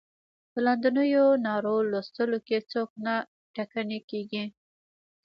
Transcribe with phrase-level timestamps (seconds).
[0.51, 3.15] په لاندنیو نارو لوستلو کې څوک نه
[3.55, 4.43] ټکنی کیږي.